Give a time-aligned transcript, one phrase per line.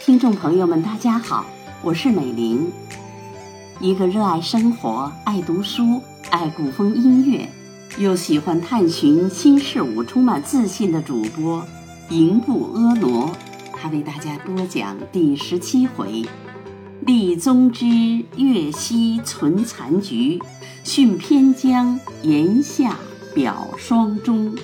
[0.00, 1.46] 听众朋友们，大家好，
[1.80, 2.72] 我是美玲，
[3.78, 7.48] 一个热爱生活、爱读书、爱古风音乐，
[7.96, 11.64] 又喜欢探寻新事物、充满自信的主播
[12.08, 13.32] 银布婀娜。
[13.72, 16.24] 他为大家播讲第十七回：
[17.02, 17.86] 立宗之
[18.36, 20.42] 月夕存残局，
[20.82, 22.96] 训偏将檐下
[23.34, 24.56] 表双钟。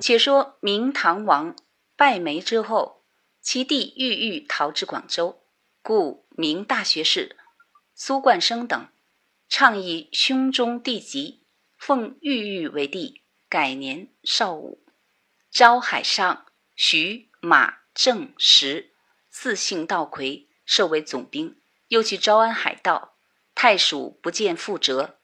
[0.00, 1.54] 且说明唐王
[1.96, 3.04] 败没之后，
[3.40, 5.42] 其弟郁郁逃至广州，
[5.82, 7.36] 故明大学士
[7.94, 8.88] 苏冠生等
[9.48, 11.44] 倡议兄终弟及，
[11.76, 14.82] 奉郁郁为帝，改年少武，
[15.50, 18.92] 招海上徐、马、郑、石
[19.30, 21.56] 四姓道魁设为总兵，
[21.88, 23.10] 又去招安海盗。
[23.54, 25.18] 太蜀不见复折，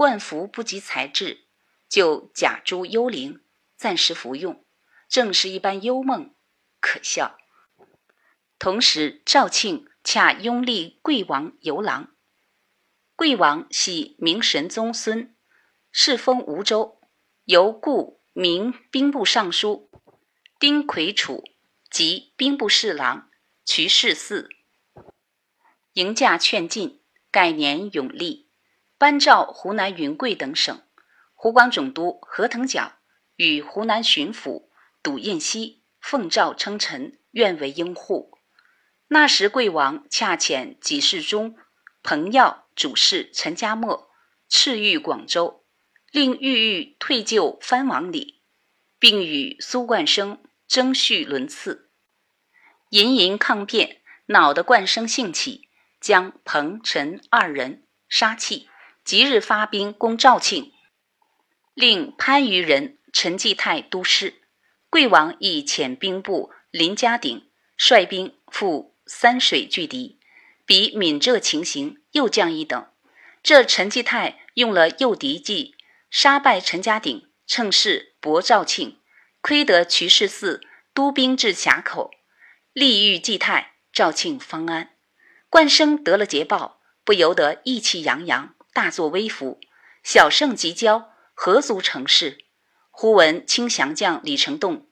[0.00, 1.44] 冠服不及才智，
[1.86, 3.44] 就假诸幽灵。
[3.76, 4.64] 暂时服用，
[5.10, 6.34] 正是一般幽梦，
[6.80, 7.36] 可笑。
[8.58, 12.16] 同时，赵庆恰拥立贵王游郎。
[13.14, 15.36] 贵王系明神宗孙，
[15.92, 17.02] 世封吴州，
[17.44, 19.90] 由故明兵部尚书
[20.58, 21.44] 丁魁楚
[21.90, 23.28] 及兵部侍郎
[23.66, 24.48] 瞿世嗣
[25.92, 28.49] 迎驾劝进，改年永历，
[29.00, 30.82] 颁诏湖南云贵等省。
[31.34, 32.92] 湖广总督何腾蛟。
[33.36, 34.68] 与湖南巡抚
[35.02, 38.36] 堵彦熙奉诏称臣，愿为拥护。
[39.08, 41.56] 那时贵王恰遣给事中
[42.02, 44.10] 彭耀主事陈家默
[44.46, 45.64] 赐御广州，
[46.10, 48.42] 令郁郁退就藩王礼，
[48.98, 51.88] 并与苏冠生争序轮次，
[52.90, 58.68] 淫淫抗辩，恼得冠生兴起，将彭陈二人杀弃，
[59.10, 60.70] 即日发兵攻肇庆，
[61.74, 62.98] 令番禺人。
[63.12, 64.34] 陈继泰督师，
[64.88, 70.20] 贵王亦遣兵部林家鼎率兵赴三水拒敌，
[70.64, 72.86] 比闽浙情形又降一等。
[73.42, 75.74] 这陈继泰用了诱敌计，
[76.08, 79.00] 杀败陈家鼎，趁势搏肇庆，
[79.40, 80.60] 亏得瞿世嗣
[80.94, 82.12] 督兵至峡口，
[82.72, 84.92] 力遇继泰，肇庆方安。
[85.48, 89.60] 冠生得了捷报，不由得意气洋洋，大作威服。
[90.02, 92.46] 小胜即交，何足成事？
[92.90, 94.88] 忽闻清降将李成栋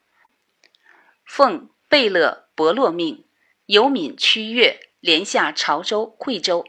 [1.25, 3.25] 奉贝勒伯洛命，
[3.65, 6.67] 由闽驱越，连下潮州、惠州。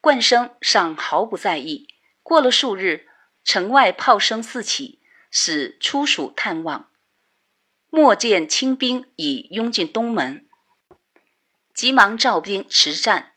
[0.00, 1.86] 冠生尚毫不在意。
[2.24, 3.06] 过了数日，
[3.44, 5.00] 城外炮声四起，
[5.30, 6.90] 使出蜀探望，
[7.90, 10.48] 莫见清兵已拥进东门，
[11.72, 13.34] 急忙召兵持战，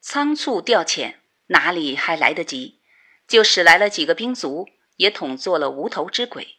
[0.00, 1.19] 仓促调遣，
[1.50, 2.80] 哪里还来得及？
[3.28, 4.66] 就使来了几个兵卒。
[4.96, 6.58] 也统做了无头之鬼，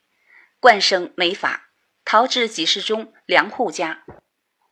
[0.59, 1.69] 冠生没法，
[2.03, 4.03] 逃至几世中梁户家，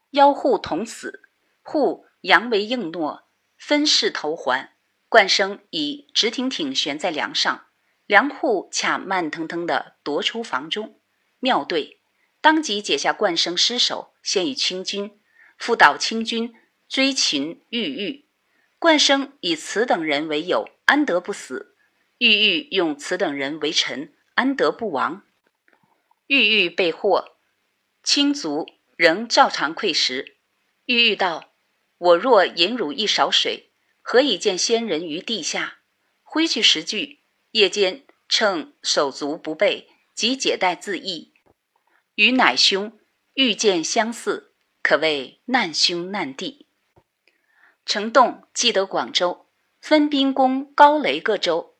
[0.09, 1.21] 邀户同死，
[1.61, 3.29] 户佯为应诺，
[3.59, 4.73] 分饰头还。
[5.07, 7.67] 冠生以直挺挺悬在梁上，
[8.07, 10.99] 梁户恰慢腾腾地踱出房中，
[11.37, 12.01] 妙对，
[12.41, 15.21] 当即解下冠生尸首，献与清军，
[15.59, 16.55] 复导清军
[16.87, 18.28] 追擒郁郁。
[18.79, 21.75] 冠生以此等人为友，安得不死？
[22.17, 25.23] 郁郁用此等人为臣，安得不亡？
[26.27, 27.37] 郁郁被获，
[28.03, 30.37] 亲族仍照常馈食。
[30.85, 31.51] 郁郁道
[31.99, 35.79] ：“我若饮汝一勺水，何以见仙人于地下？”
[36.23, 37.19] 挥去十句，
[37.51, 41.33] 夜间趁手足不备，即解带自缢。
[42.15, 42.97] 与乃兄
[43.33, 46.68] 遇见相似，可谓难兄难弟。
[47.89, 49.47] 程栋既得广州，
[49.81, 51.75] 分兵攻高雷各州。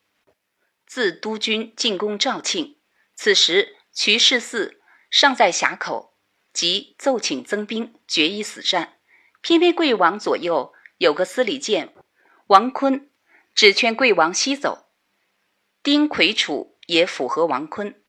[0.88, 2.80] 自督军进攻肇庆，
[3.14, 4.80] 此时瞿世嗣
[5.12, 6.18] 尚在峡口，
[6.52, 8.97] 即奏请增兵，决一死战。
[9.42, 11.94] 偏偏贵王左右有个司礼监
[12.47, 13.12] 王坤，
[13.53, 14.90] 只劝贵王西走。
[15.84, 18.03] 丁魁楚也符合王坤，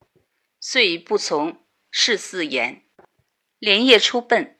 [0.59, 2.83] 遂不从世嗣言，
[3.59, 4.59] 连夜出奔。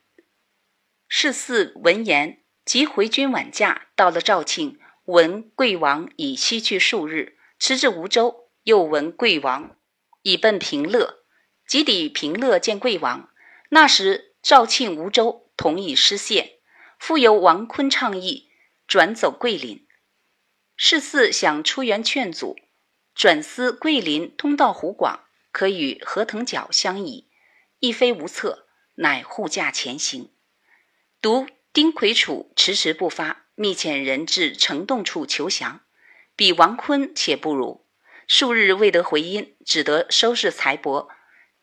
[1.07, 7.37] 世嗣闻言，即回军晚驾，到了肇庆，闻贵王已西去数日。
[7.59, 9.77] 迟至梧州，又闻贵王
[10.23, 11.23] 已奔平乐，
[11.67, 13.29] 即抵平乐见贵王。
[13.69, 16.53] 那时肇庆梧州同已失陷，
[16.97, 18.49] 复由王坤倡议
[18.87, 19.87] 转走桂林。
[20.75, 22.55] 世嗣想出援劝阻，
[23.13, 27.29] 转思桂林通到湖广，可与何腾蛟相倚，
[27.79, 30.31] 亦非无策，乃护驾前行。
[31.21, 35.85] 独丁魁楚迟迟不发，密遣人至城洞处求降。
[36.35, 37.87] 比王坤且不如，
[38.27, 41.07] 数日未得回音，只得收拾财帛，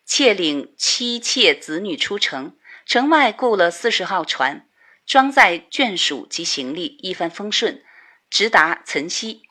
[0.05, 2.57] 妾领妻妾子女出城。
[2.87, 4.67] 城外雇了四十号船，
[5.05, 7.83] 装载眷属及行李，一帆风顺，
[8.31, 9.43] 直达岑溪。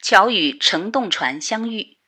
[0.00, 1.98] 巧与城洞船相遇，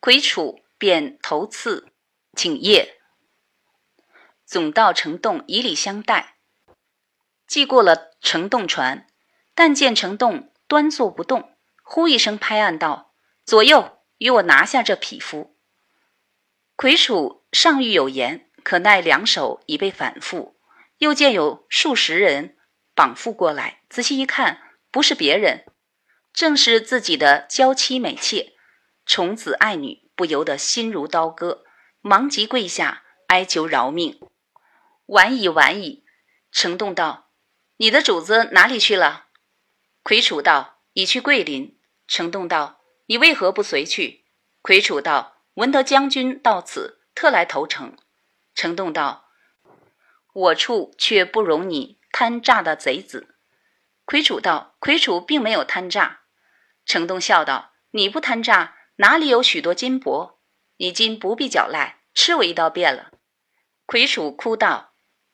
[0.00, 1.88] 魁楚便头次
[2.36, 2.90] 请谒。
[4.44, 6.35] 总道城洞以礼相待，
[7.46, 9.06] 既过了程洞船，
[9.54, 13.14] 但见程洞端坐不动，呼一声拍案道
[13.46, 15.56] ：“左右，与我拿下这匹夫！”
[16.76, 20.54] 魁楚尚欲有言，可奈两手已被反缚，
[20.98, 22.56] 又见有数十人
[22.94, 24.60] 绑缚过来，仔细一看，
[24.90, 25.64] 不是别人，
[26.32, 28.54] 正是自己的娇妻美妾、
[29.06, 31.64] 宠子爱女，不由得心如刀割，
[32.00, 34.20] 忙急跪下哀求饶命。
[35.06, 36.04] 晚矣，晚矣。
[36.50, 37.25] 程洞道
[37.78, 39.26] ：“你的主子哪里去了？”
[40.02, 41.78] 魁楚道：“已去桂林。”
[42.08, 44.24] 程栋道：“你为何不随去？”
[44.62, 47.96] 魁楚道：“闻得将军到此，特来投诚。”
[48.54, 49.28] 程栋道
[50.32, 53.36] ：“我处却不容你贪诈的贼子。”
[54.06, 56.20] 魁楚道：“魁楚并没有贪诈。”
[56.86, 60.36] 程栋笑道：“你不贪诈，哪里有许多金帛？
[60.76, 63.10] 你今不必狡赖，吃我一刀便了。”
[63.84, 64.92] 魁楚哭道。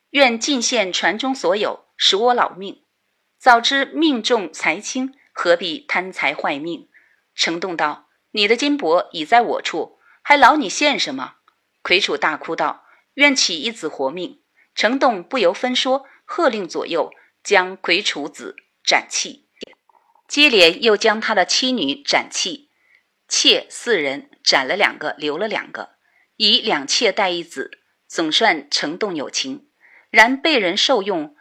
[0.09, 2.83] 愿尽献船中所有，使我老命。
[3.37, 6.89] 早知命重财轻，何必贪财坏命？
[7.35, 11.35] 程栋道：“你的金帛已在我处，还劳你献什么？”
[11.83, 12.85] 魁楚大哭道
[13.15, 14.41] ：“愿起一子活命。”
[14.75, 17.11] 程栋不由分说，喝令左右
[17.43, 19.49] 将魁楚子斩弃，
[20.27, 22.71] 接连又将他的妻女斩弃，
[23.27, 25.91] 妾四人斩了两个，留了两个，
[26.37, 27.69] 以两妾代一子，
[28.07, 29.67] 总算程栋有情。
[30.09, 31.35] 然被人受用，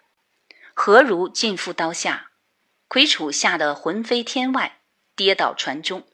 [0.74, 2.30] 何如尽付刀下？
[2.88, 4.82] 魁楚吓得魂飞天外，
[5.16, 6.06] 跌倒船中，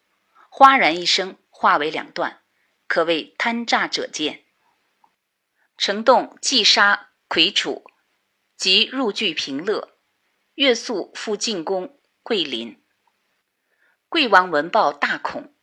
[0.48, 2.42] 哗然一声，化为两段，
[2.86, 4.44] 可谓贪诈者见。
[5.76, 7.84] 程洞既杀魁楚，
[8.56, 9.96] 即入据平乐，
[10.54, 12.80] 月宿复进攻桂林。
[14.08, 15.54] 桂王闻报大恐，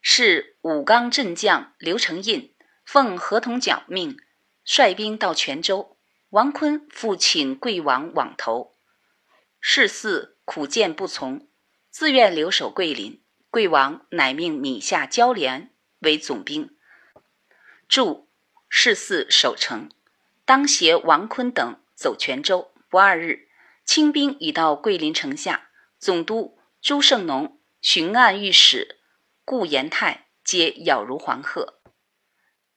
[0.00, 2.54] 是武冈镇将刘承印
[2.84, 4.18] 奉合同角命，
[4.64, 5.93] 率兵到泉州。
[6.34, 8.74] 王坤复请贵王往投，
[9.60, 11.48] 世嗣苦谏不从，
[11.90, 13.22] 自愿留守桂林。
[13.50, 16.76] 贵王乃命米下交连为总兵，
[17.86, 18.28] 助
[18.68, 19.88] 世嗣守城。
[20.44, 23.48] 当携王坤等走泉州，不二日，
[23.84, 25.70] 清兵已到桂林城下。
[26.00, 28.98] 总督朱胜农、巡按御史
[29.44, 31.78] 顾延泰皆咬如黄鹤。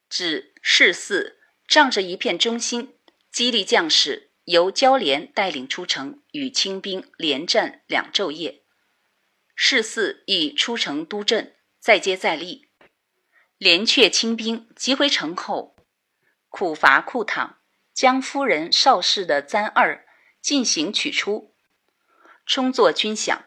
[0.07, 1.37] 指世嗣
[1.67, 2.93] 仗着一片忠心。
[3.31, 8.63] 激励将士由焦连带领出城，与清兵连战两昼夜。
[9.55, 12.69] 士嗣亦出城督阵，再接再厉。
[13.57, 15.75] 连却清兵急回城后，
[16.49, 17.59] 苦伐库躺，
[17.93, 20.05] 将夫人邵氏的簪二
[20.41, 21.55] 进行取出，
[22.45, 23.45] 充作军饷。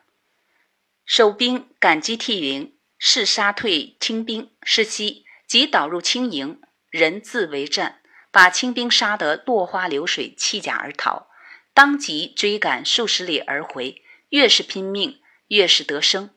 [1.05, 4.53] 守兵感激涕零，誓杀退清兵。
[4.63, 6.61] 是夕即导入清营，
[6.91, 8.00] 人自为战。
[8.31, 11.29] 把清兵杀得落花流水，弃甲而逃，
[11.75, 14.03] 当即追赶数十里而回。
[14.31, 16.31] 越是拼命，越是得生。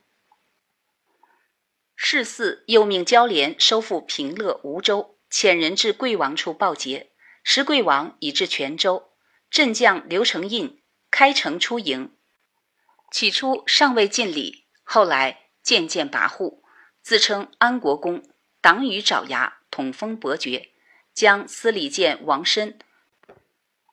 [1.95, 7.11] 世嗣又命交连收复平乐、梧州，遣人至贵王处报捷。
[7.43, 9.11] 时贵王已至泉州，
[9.51, 10.81] 镇将刘承印
[11.11, 12.15] 开城出营，
[13.11, 16.61] 起初尚未尽礼，后来渐渐跋扈，
[17.03, 18.23] 自称安国公，
[18.59, 20.72] 党羽爪牙，统封伯爵。
[21.13, 22.77] 将司礼监王申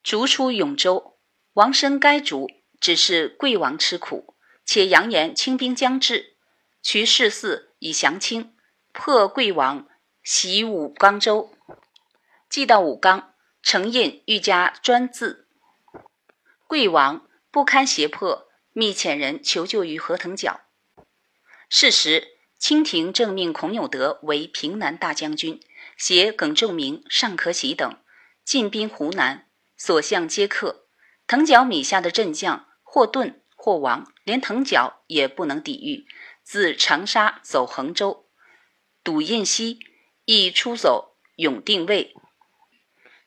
[0.02, 1.18] 逐出永州。
[1.54, 2.48] 王申该逐，
[2.80, 4.34] 只是贵王吃苦，
[4.64, 6.36] 且扬言清兵将至，
[6.80, 8.54] 渠氏嗣以降清，
[8.92, 9.88] 破贵王
[10.22, 11.52] 袭武冈州。
[12.48, 15.48] 既到武冈，承印欲加专字，
[16.66, 20.60] 贵王不堪胁迫，密遣人求救于何腾角。
[21.68, 25.60] 是时，清廷正命孔有德为平南大将军。
[26.00, 27.98] 携耿仲明、尚可喜等
[28.42, 30.86] 进兵湖南，所向皆克。
[31.26, 36.06] 藤角米下的镇将或遁或亡，连藤角也不能抵御，
[36.42, 38.26] 自长沙走衡州。
[39.04, 39.78] 赌印西
[40.24, 42.14] 亦出走永定卫。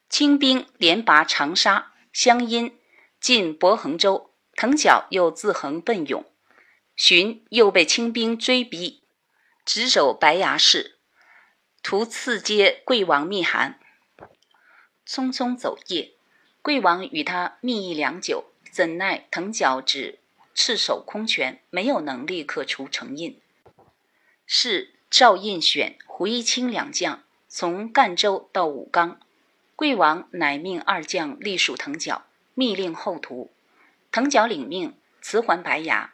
[0.09, 2.75] 清兵连拔长沙、湘阴，
[3.19, 4.33] 进博衡州。
[4.55, 6.25] 藤角又自衡奔永，
[6.95, 9.03] 寻又被清兵追逼，
[9.63, 10.92] 直走白崖市。
[11.83, 13.77] 图次接贵王密函，
[15.05, 16.13] 匆匆走夜。
[16.61, 20.17] 贵王与他密议良久，怎奈藤角只
[20.55, 23.37] 赤手空拳，没有能力可除成印。
[24.45, 29.19] 是赵印选、胡一清两将从赣州到武冈，
[29.75, 33.51] 贵王乃命二将隶属藤角，密令后图。
[34.09, 36.13] 藤角领命，辞还白牙。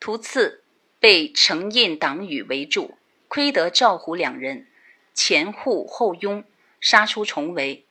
[0.00, 0.64] 图次
[0.98, 2.98] 被程印、党羽围住，
[3.34, 4.68] 亏得赵胡两人
[5.12, 6.44] 前护后拥，
[6.80, 7.84] 杀出重围。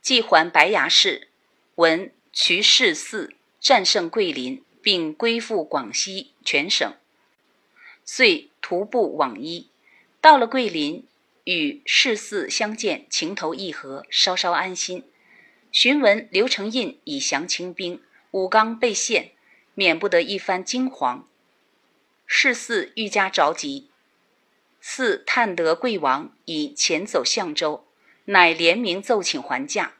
[0.00, 1.28] 既还白牙市，
[1.74, 6.94] 闻瞿氏嗣战胜桂林，并归附广西全省，
[8.06, 9.68] 遂徒步往依。
[10.22, 11.06] 到了桂林，
[11.44, 15.04] 与世嗣相见，情投意合，稍稍安心。
[15.70, 19.32] 询闻刘承印已降清兵，武冈被陷。
[19.74, 21.24] 免不得一番惊惶，
[22.26, 23.90] 世嗣愈加着急。
[24.84, 27.84] 四探得贵王已遣走相州，
[28.24, 29.94] 乃联名奏请还价。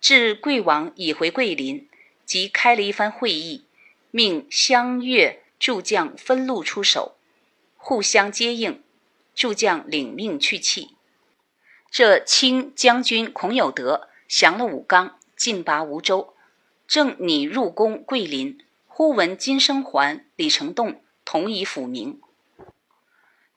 [0.00, 1.88] 至贵王已回桂林，
[2.24, 3.64] 即开了一番会议，
[4.12, 7.16] 命湘粤诸将分路出手，
[7.76, 8.80] 互相接应。
[9.34, 10.90] 诸将领命去气。
[11.90, 16.34] 这清将军孔有德降了武冈，进拔梧州，
[16.86, 18.64] 正拟入攻桂林。
[18.86, 22.20] 忽闻金生桓、李成栋同以辅名，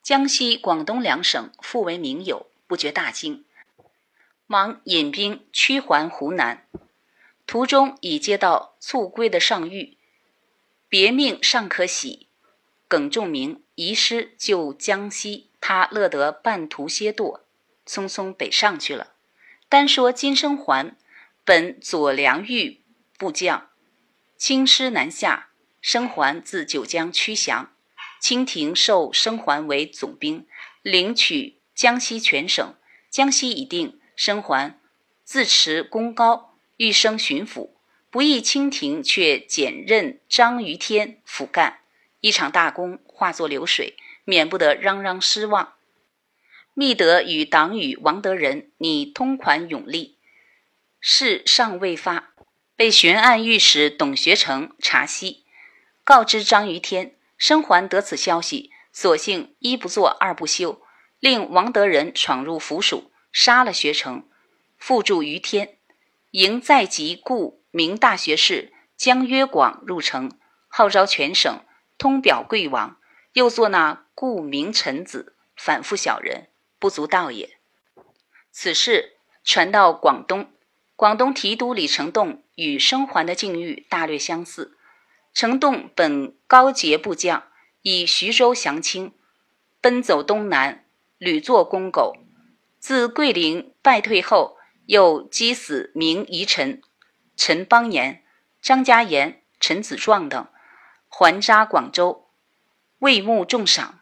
[0.03, 3.45] 江西、广东两省复为名友，不觉大惊，
[4.45, 6.67] 忙引兵驱还湖南。
[7.47, 9.95] 途中已接到促归的上谕，
[10.89, 12.27] 别命尚可喜。
[12.89, 17.39] 耿仲明遗师救江西，他乐得半途歇堕，
[17.87, 19.13] 匆匆北上去了。
[19.69, 20.97] 单说金生桓，
[21.45, 22.81] 本左良玉
[23.17, 23.69] 部将。
[24.35, 27.71] 青师南下，生还自九江驱降。
[28.23, 30.47] 清廷授生还为总兵，
[30.81, 32.73] 领取江西全省。
[33.09, 34.79] 江西已定，生还
[35.25, 37.71] 自持功高，欲升巡抚。
[38.09, 41.81] 不意清廷却减任张于天辅干，
[42.21, 45.73] 一场大功化作流水，免不得嚷嚷失望。
[46.73, 50.15] 密德与党羽王德仁拟通款永立，
[51.01, 52.33] 事尚未发。
[52.77, 55.43] 被巡按御史董学成查悉，
[56.05, 60.81] 告知张于天，生还得此消息，索性一不做二不休，
[61.19, 64.25] 令王德仁闯入府署，杀了学成，
[64.77, 65.75] 附助于天，
[66.31, 70.31] 迎在籍故明大学士江约广入城，
[70.69, 71.53] 号召全省
[71.97, 72.97] 通表贵王，
[73.33, 76.47] 又作那故明臣子，反复小人，
[76.79, 77.57] 不足道也。
[78.53, 80.49] 此事传到广东。
[80.95, 84.77] 广东提督李成栋与生还的境遇大略相似。
[85.33, 87.47] 程栋本高节部将，
[87.81, 89.13] 以徐州降清，
[89.81, 90.85] 奔走东南，
[91.17, 92.15] 屡作公狗。
[92.79, 96.81] 自桂林败退后，又击死明遗臣
[97.35, 98.23] 陈邦彦、
[98.61, 100.47] 张家岩、陈子壮等，
[101.09, 102.29] 还扎广州，
[102.99, 104.01] 为募重赏。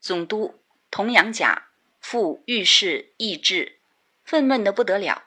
[0.00, 0.60] 总督
[0.90, 1.68] 童养甲
[2.00, 3.78] 赴御史议志，
[4.24, 5.24] 愤懑得不得了。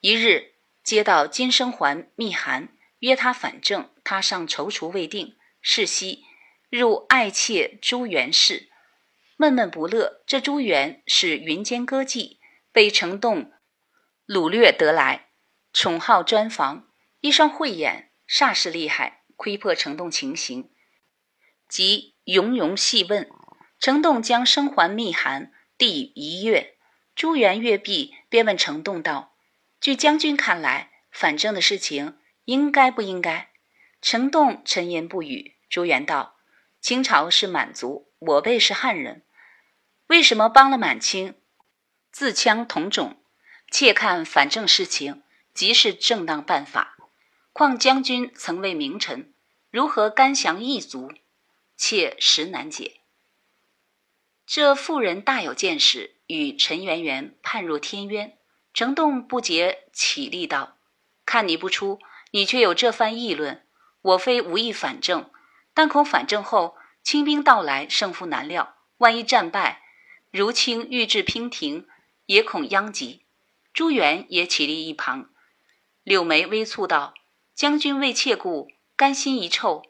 [0.00, 2.68] 一日，接到金生桓密函，
[3.04, 3.90] 约他反正。
[4.02, 5.36] 他尚踌躇未定。
[5.66, 6.24] 是夕，
[6.68, 8.68] 入爱妾朱元氏，
[9.38, 10.22] 闷闷不乐。
[10.26, 12.36] 这朱元是云间歌妓，
[12.70, 13.52] 被程栋
[14.26, 15.28] 掳掠得来，
[15.72, 16.88] 宠好专房，
[17.20, 20.70] 一双慧眼煞是厉害，窥破程栋情形，
[21.66, 23.30] 即喁喁细问。
[23.80, 26.76] 程栋将生还密函递一阅，
[27.14, 29.34] 朱元阅毕，便问程栋道。
[29.80, 33.50] 据将军看来，反正的事情应该不应该？
[34.00, 35.54] 程栋沉言不语。
[35.70, 36.36] 朱元道
[36.80, 39.24] ：“清朝是满族，我辈是汉人，
[40.06, 41.34] 为什么帮了满清？
[42.12, 43.22] 自羌同种，
[43.70, 45.22] 切看反正事情，
[45.52, 46.96] 即是正当办法。
[47.52, 49.32] 况将军曾为名臣，
[49.70, 51.12] 如何甘降异族？
[51.76, 53.00] 切实难解。
[54.46, 58.36] 这妇人大有见识，与陈圆圆判若天渊。”
[58.74, 60.78] 程栋不解起立道
[61.24, 62.00] ：“看你不出，
[62.34, 63.64] 你却有这番议论。
[64.02, 65.30] 我非无意反正，
[65.72, 68.74] 但恐反正后清兵到来，胜负难料。
[68.96, 69.82] 万一战败，
[70.32, 71.86] 如清欲置娉婷，
[72.26, 73.24] 也恐殃及。”
[73.72, 75.30] 朱元也起立一旁，
[76.02, 77.14] 柳眉微蹙道
[77.54, 79.82] ：“将军为妾故，甘心一臭，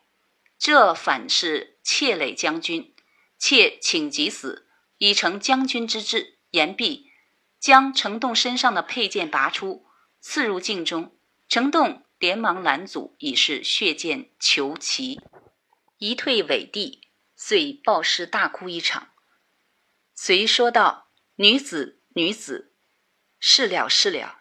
[0.58, 2.94] 这反是妾累将军。
[3.38, 7.10] 妾请即死，以成将军之志。”言毕。
[7.58, 9.86] 将程栋身上的佩剑拔出，
[10.20, 11.16] 刺入镜中。
[11.48, 15.20] 程栋连忙拦阻，已是血溅裘旗，
[15.98, 19.12] 一退尾地，遂暴尸大哭一场。
[20.14, 22.72] 遂说道：“女子，女子，
[23.38, 24.40] 是了是了，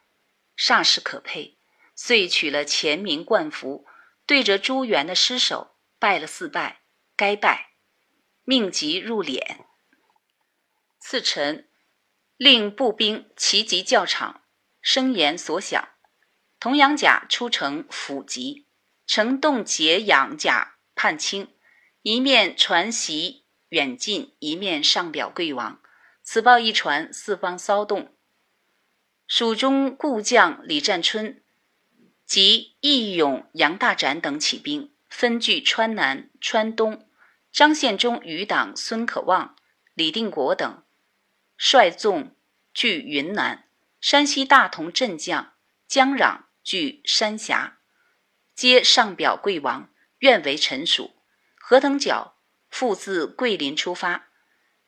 [0.56, 1.58] 煞是可佩。”
[1.94, 3.86] 遂取了前名冠服，
[4.25, 6.84] 对着朱元的尸首拜了四拜，
[7.18, 7.74] 该拜。
[8.46, 9.66] 命即入殓。
[11.02, 11.70] 次晨，
[12.38, 14.46] 令步兵齐集教场，
[14.82, 15.90] 声言所响。
[16.63, 18.65] 童养甲出城辅疾，
[19.05, 21.53] 乘动解养甲叛清，
[22.03, 25.82] 一面传檄远近，一面上表贵王。
[26.22, 28.15] 此报一传，四方骚动。
[29.27, 31.43] 蜀中故将李占春
[32.25, 37.05] 及义勇杨大展等起兵，分据川南、川东。
[37.51, 39.58] 张献忠余党孙可望、
[39.96, 40.82] 李定国等
[41.58, 42.34] 率纵
[42.74, 43.67] 据云南。
[44.00, 45.55] 山西大同镇将
[45.86, 47.79] 姜壤据山峡，
[48.55, 51.15] 皆上表贵王，愿为臣属。
[51.60, 52.34] 何腾蛟
[52.70, 54.29] 复自桂林出发，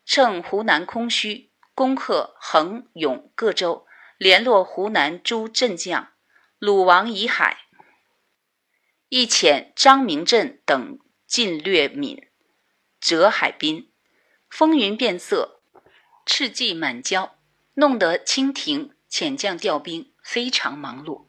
[0.05, 3.85] 乘湖南空虚，攻克衡、永各州。
[4.17, 6.13] 联络湖南诸镇将，
[6.57, 7.65] 鲁王以海，
[9.09, 12.29] 亦遣张明镇等进略闽，
[13.01, 13.91] 浙海滨，
[14.49, 15.61] 风云变色，
[16.25, 17.37] 赤骑满交，
[17.73, 21.27] 弄得清廷遣将调兵非常忙碌。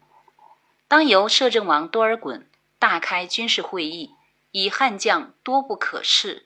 [0.87, 2.45] 当由摄政王多尔衮
[2.79, 4.11] 大开军事会议，
[4.51, 6.43] 以汉将多不可恃，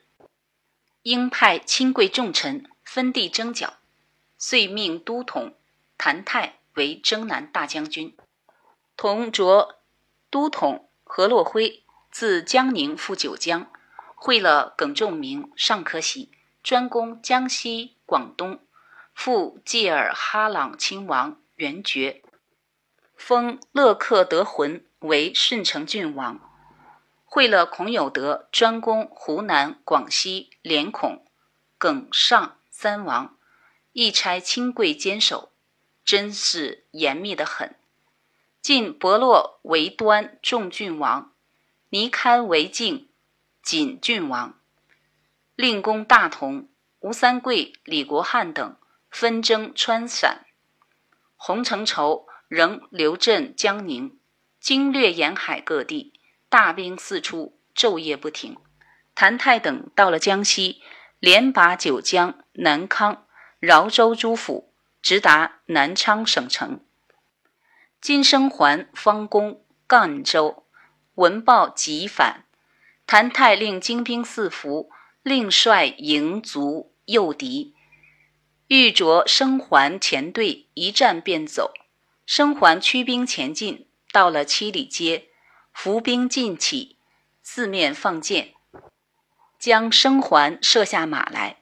[1.02, 3.74] 应派亲贵重臣分地征剿，
[4.38, 5.54] 遂命都统。
[5.98, 8.16] 谭泰为征南大将军，
[8.96, 9.78] 同着
[10.30, 13.70] 都统何洛辉自江宁赴九江，
[14.16, 18.58] 会了耿仲明、尚可喜，专攻江西、广东，
[19.14, 22.21] 复济尔哈朗亲王元觉，
[23.24, 26.40] 封勒克德浑为顺承郡王，
[27.24, 31.24] 会了孔有德，专攻湖南、广西、连孔、
[31.78, 33.36] 耿尚三王，
[33.92, 35.52] 一差亲贵坚守。
[36.04, 37.76] 真是严密的很。
[38.60, 41.32] 晋伯洛为端众郡王，
[41.90, 43.08] 尼堪为靖
[43.62, 44.58] 锦郡王，
[45.54, 48.76] 令公大同、吴三桂、李国汉等
[49.08, 50.44] 纷争川陕。
[51.36, 54.18] 洪承畴仍留镇江宁，
[54.60, 56.12] 经略沿海各地，
[56.50, 58.58] 大兵四出，昼夜不停。
[59.14, 60.82] 谭泰等到了江西，
[61.18, 63.24] 连拔九江、南康、
[63.58, 64.74] 饶州诸府。
[65.00, 66.84] 直达南昌省城，
[68.02, 70.66] 金生还方攻赣州，
[71.14, 72.44] 闻报急返。
[73.06, 74.90] 谭泰令精兵四伏，
[75.22, 77.74] 令率营卒诱敌，
[78.66, 81.72] 欲着生还前队，一战便走。
[82.24, 85.28] 生还驱兵前进，到了七里街，
[85.72, 86.98] 伏兵尽起，
[87.42, 88.54] 四面放箭，
[89.58, 91.58] 将生还射下马来。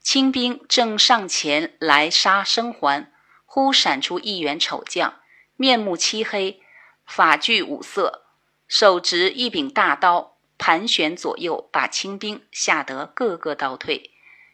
[0.00, 3.12] 清兵正上前来杀生还，
[3.46, 5.20] 忽闪出一员丑将，
[5.56, 6.60] 面目漆黑，
[7.06, 8.26] 发具五色，
[8.66, 14.10] 手执一柄大刀，盘旋左右，把清兵吓得个个倒退。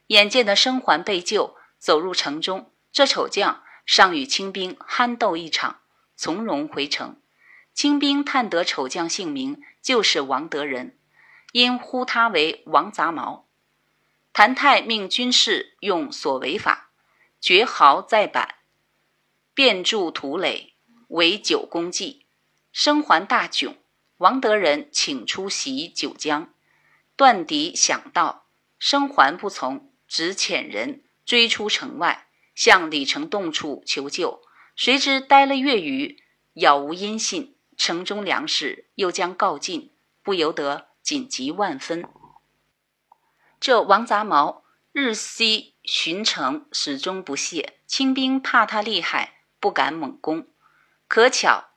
[0.08, 5.80] 眼见的生还被救，走入城中，这丑将尚与清兵酣斗一场，
[6.14, 7.16] 从容回城。
[7.72, 10.98] 清兵探得丑将姓名，就是王德仁，
[11.52, 13.48] 因呼他为王杂毛。
[14.34, 16.90] 谭泰命军士用所为法，
[17.40, 18.56] 绝壕在板，
[19.54, 20.74] 遍筑土垒，
[21.08, 22.26] 为九公计。
[22.70, 23.76] 生还大窘，
[24.18, 26.52] 王德仁请出袭九江，
[27.16, 28.44] 断敌响到，
[28.78, 32.27] 生还不从，只遣人追出城外，
[32.58, 34.42] 向李成洞处求救。
[34.74, 36.20] 谁知待了月余，
[36.54, 39.92] 杳无音信，城中粮食又将告尽，
[40.24, 42.04] 不由得紧急万分。
[43.60, 47.78] 这王杂毛日夕巡城，始终不懈。
[47.86, 50.48] 清兵怕他厉害，不敢猛攻。
[51.06, 51.70] 可巧，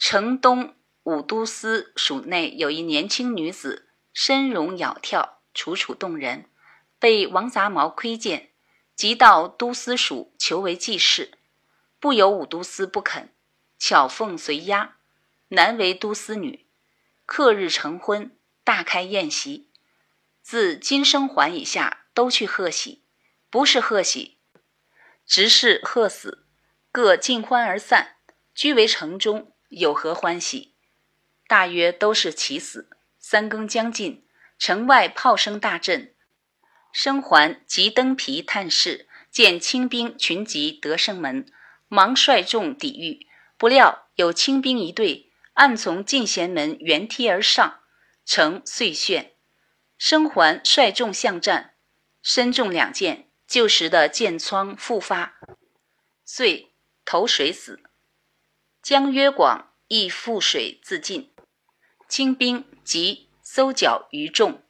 [0.00, 6.50] 城东武都司署内有一年轻女子，身容窈窕，楚楚动人，
[6.98, 8.51] 被王杂毛窥见，
[9.02, 11.32] 即到都司署求为继室，
[11.98, 13.30] 不由武都司不肯，
[13.76, 14.94] 巧奉随押，
[15.48, 16.68] 难为都司女。
[17.26, 18.30] 克日成婚，
[18.62, 19.68] 大开宴席。
[20.40, 23.02] 自金生还以下，都去贺喜，
[23.50, 24.38] 不是贺喜，
[25.26, 26.46] 直是贺死，
[26.92, 28.18] 各尽欢而散。
[28.54, 30.76] 居为城中，有何欢喜？
[31.48, 32.88] 大约都是其死。
[33.18, 34.24] 三更将近，
[34.60, 36.14] 城外炮声大震，
[36.92, 41.50] 生还即登皮探视，见清兵群集得胜门，
[41.88, 43.26] 忙率众抵御，
[43.56, 47.80] 不料有清兵一队暗从进贤门原梯而上，
[48.24, 49.32] 城遂陷。
[49.96, 51.74] 生还率众向战，
[52.22, 55.38] 身中两箭，旧时的箭疮复发，
[56.24, 56.72] 遂
[57.04, 57.80] 投水死。
[58.82, 61.30] 江约广亦覆水自尽。
[62.08, 64.62] 清兵即搜剿于众，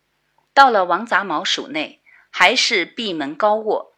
[0.52, 2.01] 到了王杂毛署内，
[2.32, 3.92] 还是闭门高卧。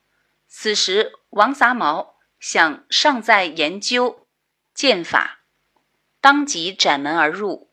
[0.49, 4.27] 此时，王杂毛想尚在研究
[4.75, 5.45] 剑法，
[6.21, 7.71] 当即斩门而入，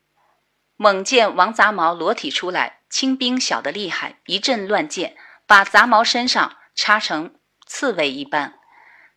[0.77, 8.59] 猛见王杂毛裸体出来，清兵小得厉害，一阵乱箭，把杂毛身上插成刺猬一般。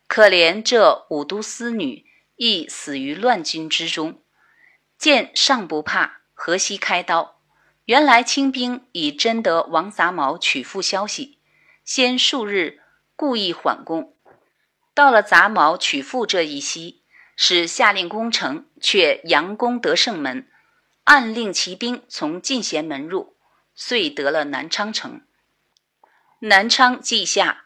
[0.07, 2.05] 可怜这五都司女
[2.35, 4.21] 亦死于乱军之中，
[4.97, 7.34] 剑尚不怕，何惜开刀？
[7.85, 11.37] 原来清兵已征得王杂毛取复消息，
[11.83, 12.81] 先数日
[13.15, 14.15] 故意缓攻，
[14.93, 17.03] 到了杂毛取复这一夕，
[17.35, 20.47] 使下令攻城，却佯攻得胜门，
[21.03, 23.35] 暗令骑兵从进贤门入，
[23.75, 25.21] 遂得了南昌城。
[26.39, 27.65] 南昌记下，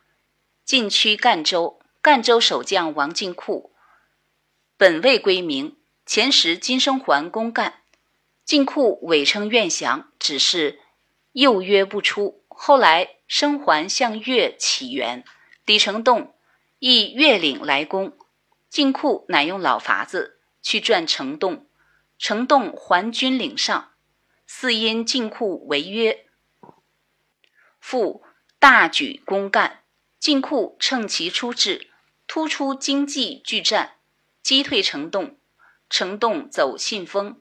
[0.66, 1.80] 晋区赣州。
[2.02, 3.74] 赣州守将王进库，
[4.78, 5.76] 本为归明。
[6.06, 7.82] 前时金生桓攻赣，
[8.50, 10.80] 进库伪称愿降，只是
[11.34, 12.44] 又约不出。
[12.48, 15.24] 后来生还向越起援，
[15.68, 16.34] 李成栋
[16.80, 18.18] 亦越岭来攻，
[18.68, 21.68] 进库乃用老法子去转城栋，
[22.18, 23.92] 城栋还军岭上，
[24.48, 26.26] 似因进库违约，
[27.80, 28.24] 复
[28.58, 29.84] 大举攻干，
[30.20, 31.92] 进库趁其出至。
[32.26, 33.98] 突出经济拒战，
[34.42, 35.38] 击退城栋，
[35.88, 37.40] 城栋走信丰。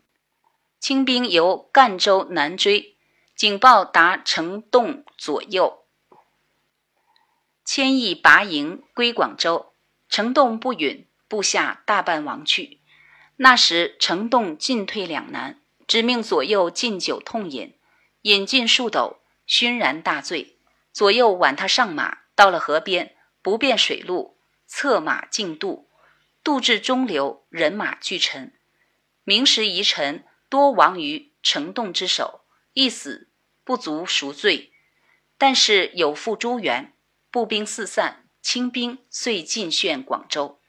[0.81, 2.97] 清兵由赣州南追，
[3.35, 5.85] 警报达城洞左右，
[7.64, 9.73] 千亿拔营归广州。
[10.09, 12.81] 城洞不允，部下大半亡去。
[13.37, 17.75] 那时城洞进退两难，只命左右敬酒痛饮，
[18.23, 20.57] 饮尽数斗，熏然大醉。
[20.93, 24.38] 左右挽他上马，到了河边，不便水路。
[24.67, 25.88] 策马竞渡，
[26.43, 28.55] 渡至中流，人马俱沉。
[29.25, 33.29] 明时遗臣多亡于城洞之手，一死
[33.65, 34.73] 不足赎罪。
[35.37, 36.93] 但是有负诸元，
[37.31, 40.61] 步兵四散，清兵遂进炫广州。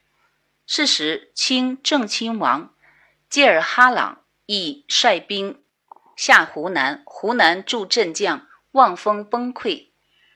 [0.66, 2.76] 是时，清正亲王
[3.30, 5.64] 济尔哈朗亦率兵
[6.16, 9.90] 下湖南，湖南驻镇将望风崩溃。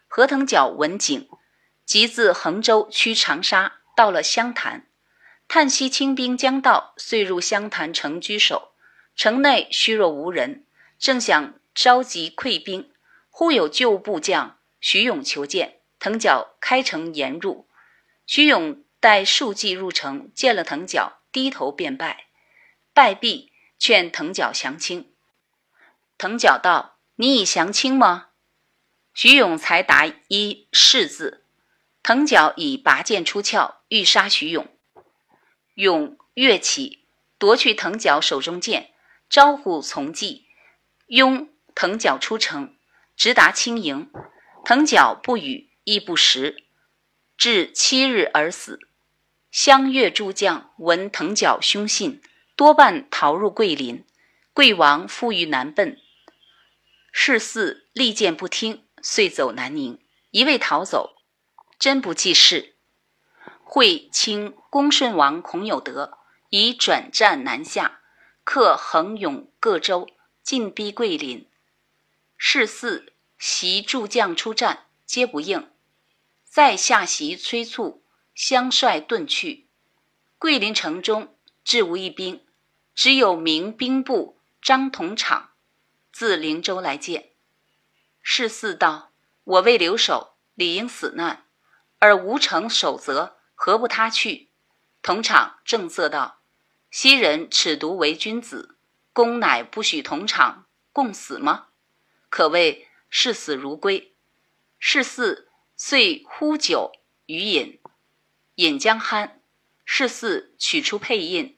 [0.07, 1.29] 何腾蛟闻警。
[1.85, 4.87] 即自衡州驱长沙，到了湘潭，
[5.49, 8.72] 叹息清兵将到，遂入湘潭城居守。
[9.15, 10.65] 城内虚弱无人，
[10.97, 12.91] 正想召集溃兵，
[13.29, 15.79] 忽有旧部将徐勇求见。
[15.99, 17.67] 藤角开城言入，
[18.25, 22.25] 徐勇带数骑入城，见了藤角，低头便拜。
[22.93, 25.13] 拜毕，劝藤角降清。
[26.17, 28.29] 藤角道：“你已降清吗？”
[29.15, 31.45] 徐勇才答一是字。
[32.01, 34.67] 藤角以拔剑出鞘，欲杀徐勇。
[35.75, 37.05] 勇跃起，
[37.37, 38.92] 夺去藤角手中剑，
[39.33, 40.45] 招呼从骑，
[41.07, 42.75] 拥藤角出城，
[43.15, 44.11] 直达青营。
[44.63, 46.63] 藤角不语，亦不食，
[47.35, 48.79] 至七日而死。
[49.49, 52.21] 湘粤诸将闻藤角凶信，
[52.55, 54.05] 多半逃入桂林。
[54.53, 55.97] 桂王复欲南奔，
[57.11, 59.99] 士嗣力谏不听，遂走南宁。
[60.29, 61.15] 一味逃走。
[61.79, 62.75] 真不济事。
[63.63, 66.19] 会清恭顺王孔有德
[66.51, 68.01] 以转战南下，
[68.43, 70.09] 克横永各州，
[70.41, 71.49] 进逼桂林。
[72.37, 75.71] 士四袭诸将出战，皆不应。
[76.43, 78.03] 再下袭催促，
[78.35, 79.67] 相率遁去。
[80.37, 82.45] 桂林城中至无一兵，
[82.93, 85.51] 只有民兵部张同敞
[86.11, 87.31] 自灵州来见。
[88.21, 89.13] 士四道
[89.45, 91.45] ：“我为留守，理应死难。”
[91.99, 94.49] 而吴城守则，何不他去？
[95.01, 96.41] 同场正色道
[96.95, 98.77] ：“昔人耻独为君子，
[99.13, 101.69] 公乃不许同场共死吗？
[102.29, 104.13] 可谓视死如归。”
[104.77, 106.91] 是四遂呼酒
[107.25, 107.79] 与饮，
[108.55, 109.31] 饮将酣。
[109.83, 111.57] 是四取出佩印，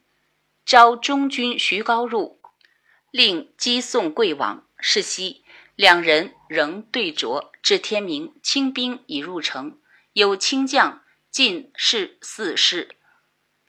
[0.65, 2.39] 召中军徐高入，
[3.11, 4.65] 令击送贵王。
[4.79, 5.43] 是夕，
[5.75, 9.77] 两人仍对酌至天明，清兵已入城。
[10.13, 12.95] 有清将进士四世，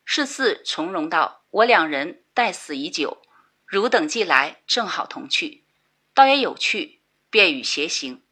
[0.05, 3.23] 士四从容道：“我两人待死已久，
[3.65, 5.65] 汝等既来，正好同去，
[6.13, 8.23] 倒也有趣，便与偕行。”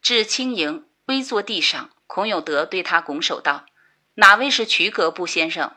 [0.00, 3.66] 至青营，微坐地上，孔有德对他拱手道
[4.14, 5.76] ：“哪位是瞿格部先生？”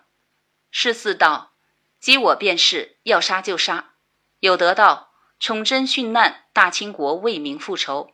[0.71, 1.53] 士四道
[1.99, 3.93] ：“即我便是，要杀就杀。”
[4.39, 8.13] 有德道：“崇祯殉难，大清国为民复仇，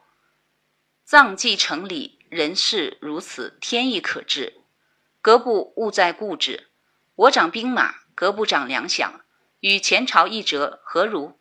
[1.04, 4.60] 葬祭城里。”人事如此，天意可知。
[5.22, 6.70] 格部务在固执，
[7.16, 9.20] 我掌兵马，格部长粮饷，
[9.60, 11.40] 与前朝一折，何如？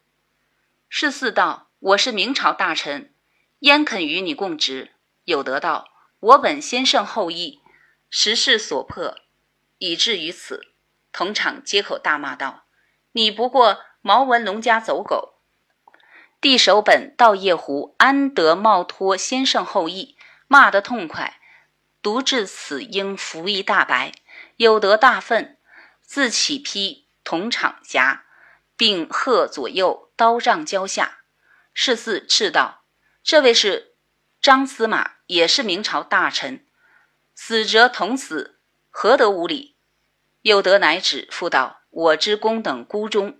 [0.91, 3.15] 是四道：我是明朝大臣，
[3.61, 4.93] 焉肯与你共职？
[5.25, 5.89] 有德道
[6.21, 7.63] ：“我本先圣后裔，
[8.11, 9.17] 时势所迫，
[9.79, 10.75] 以至于此。”
[11.13, 12.67] 同场接口大骂道
[13.13, 15.39] ：“你不过毛文龙家走狗！
[16.43, 21.41] 帝守本道业湖，安得冒托先圣后裔？”骂得痛快，
[22.03, 24.13] 独至此应服役大白。
[24.57, 25.56] 有德大愤，
[26.07, 28.25] 自起劈同场颊，
[28.77, 31.19] 并喝左右刀杖交下。
[31.75, 32.85] 世四斥道
[33.23, 33.97] ：“这位是
[34.41, 36.65] 张司马，也是明朝大臣，
[37.35, 39.77] 死则同死，何得无礼？”
[40.43, 43.39] 有德乃止，复道：“我知公等孤忠，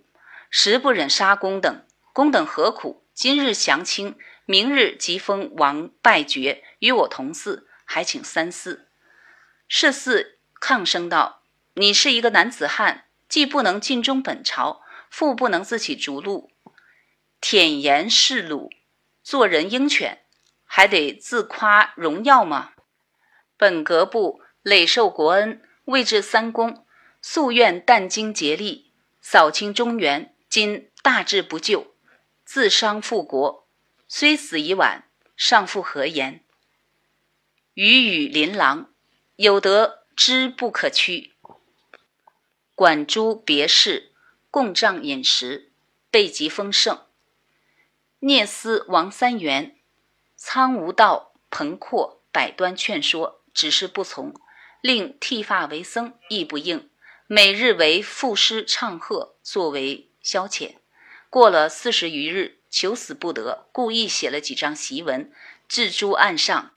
[0.49, 1.85] 实不忍杀公等。
[2.11, 3.07] 公等何苦？
[3.13, 8.89] 今日降清，明日即封王拜爵，与我同祀，还请三思。”
[9.69, 11.43] 世四抗声道
[11.79, 16.49] ：“你是一个男子汉，既不能尽忠本朝，复不能自起逐鹿。”
[17.39, 18.71] 舔言是鲁，
[19.21, 20.23] 做人鹰犬，
[20.65, 22.71] 还得自夸荣耀吗？
[23.57, 26.83] 本格部累受国恩，位至三公，
[27.23, 30.33] 夙愿殚精竭力，扫清中原。
[30.49, 31.93] 今大志不就，
[32.43, 33.67] 自伤复国，
[34.07, 35.03] 虽死已晚，
[35.35, 36.43] 尚复何言？
[37.75, 38.89] 语语琳琅，
[39.35, 41.35] 有德之不可屈。
[42.77, 44.11] 管诸别事，
[44.51, 45.71] 共帐饮食，
[46.11, 47.05] 备极丰盛。
[48.19, 49.75] 聂司王三元，
[50.35, 54.31] 苍无道彭阔百端劝说，只是不从，
[54.79, 56.87] 令剃发为僧，亦不应。
[57.25, 60.75] 每日为赋诗唱和，作为消遣。
[61.31, 65.33] 过了四十余日，求死不得，故意写了几张檄文，
[65.67, 66.73] 置诸案上，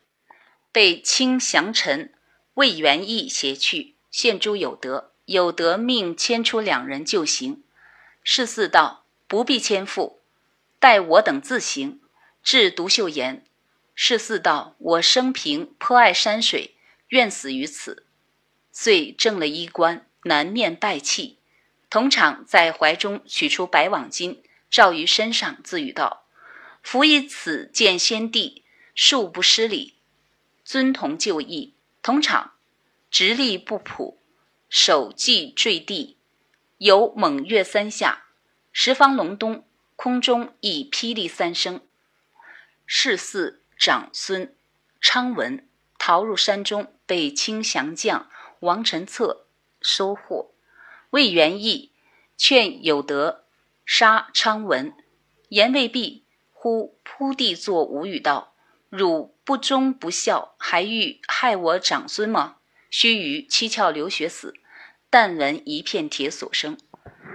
[0.73, 2.15] 被卿降臣
[2.55, 5.10] 魏元义携去，献诸有德。
[5.31, 7.62] 有得命牵出两人就行。
[8.25, 10.19] 世四道不必牵附。
[10.81, 12.01] 待我等自行，
[12.43, 13.45] 至独秀岩。
[13.95, 16.75] 是四道：我生平颇爱山水，
[17.11, 18.05] 愿死于此。
[18.73, 21.38] 遂正了衣冠，南面拜泣。
[21.88, 24.38] 同场在怀中取出白网巾，
[24.69, 26.25] 罩于身上，自语道
[26.83, 28.64] ：“夫以此见先帝，
[28.97, 29.95] 恕不失礼。
[30.64, 32.55] 尊同就义。”同场
[33.11, 34.19] 直立不普，
[34.70, 36.16] 手系坠地，
[36.78, 38.24] 有猛跃三下，
[38.72, 39.66] 十方隆冬。
[39.96, 41.83] 空中亦霹雳三声，
[42.87, 44.56] 世四长孙
[44.98, 48.30] 昌文逃入山中，被清降将
[48.61, 49.44] 王臣策
[49.83, 50.52] 收获。
[51.11, 51.92] 魏元义
[52.38, 53.44] 劝有德
[53.85, 54.94] 杀昌文，
[55.50, 58.54] 言未毕，忽扑地作无语道
[58.88, 62.56] ：“汝不忠不孝，还欲害我长孙吗？”
[62.88, 64.54] 须臾，七窍流血死。
[65.11, 66.79] 但闻一片铁锁声，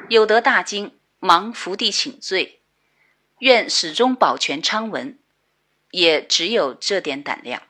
[0.09, 0.97] 有德大惊。
[1.17, 2.61] 忙伏地请罪，
[3.39, 5.17] 愿始终保全昌文，
[5.89, 7.63] 也只有这点胆量。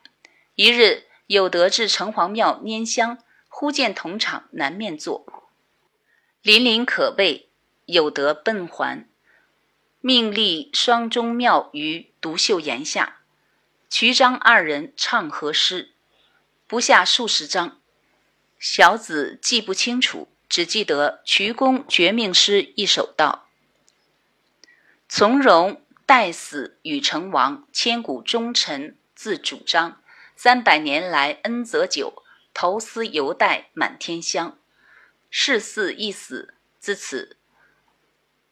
[0.55, 5.47] 一日，有德至城隍庙拈香，忽见同场南面坐，
[6.41, 7.47] 临临可畏，
[7.85, 9.07] 有德奔还，
[10.01, 13.19] 命立双钟庙于独秀岩下，
[13.89, 15.93] 渠张二人唱和诗，
[16.67, 17.79] 不下数十章，
[18.67, 23.47] 小子记不清楚，只记得瞿公绝命诗一首道。
[25.07, 30.01] 从容待死与成王，千古忠臣自主张。
[30.35, 32.23] 三百年来恩泽久，
[32.55, 34.57] 头丝犹带满天香。
[35.29, 37.37] 世嗣一死，自此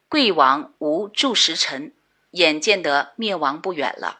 [0.07, 1.91] 贵王无助时臣，
[2.29, 4.19] 眼见得灭亡不远了。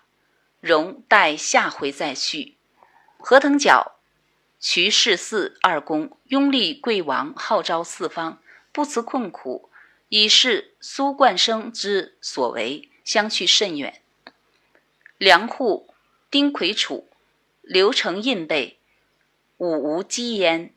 [0.60, 2.58] 容待下回再续。
[3.20, 3.92] 何腾蛟、
[4.66, 9.70] 徐氏四二公拥立贵王，号召四方，不辞困苦。
[10.08, 14.02] 以是苏冠生之所为，相去甚远。
[15.18, 15.94] 梁户、
[16.32, 17.10] 丁魁楚、
[17.62, 18.80] 刘承印辈，
[19.58, 20.74] 武无基焉。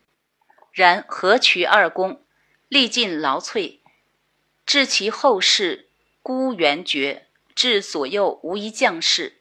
[0.73, 2.21] 然何渠二公
[2.67, 3.79] 历尽劳瘁，
[4.65, 5.87] 至其后世
[6.21, 9.37] 孤元绝，至左右无一将士。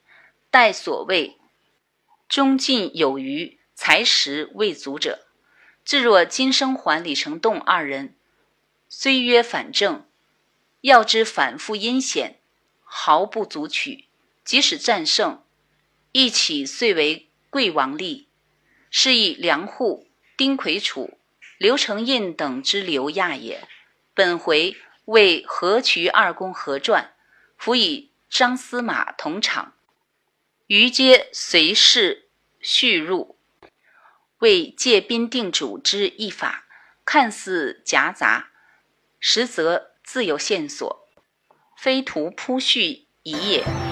[0.53, 1.37] 待所谓
[2.29, 5.27] 忠尽有余，才识未足者，
[5.85, 8.17] 至若今生还李成栋二人。
[8.89, 10.09] 虽曰反正，
[10.81, 12.41] 要知反复阴险，
[12.83, 14.07] 毫不足取。
[14.43, 15.45] 即使战胜，
[16.13, 18.29] 一起遂为贵王立。
[18.91, 21.19] 是以梁户、丁魁楚、
[21.59, 23.69] 刘承印等之流亚也。
[24.15, 27.13] 本回为何渠二公合传，
[27.59, 29.75] 辅以张司马同场，
[30.69, 33.36] 余皆随事续入，
[34.39, 36.67] 为借宾定主之一法，
[37.05, 38.51] 看似夹杂。
[39.19, 41.09] 实则自有线索，
[41.79, 43.86] 非徒铺叙一也。